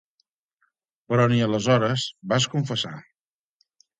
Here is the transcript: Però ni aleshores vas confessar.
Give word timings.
Però 1.11 1.27
ni 1.33 1.37
aleshores 1.49 2.07
vas 2.33 2.49
confessar. 2.57 2.95